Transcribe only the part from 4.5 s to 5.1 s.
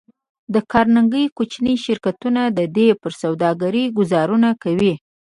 کوي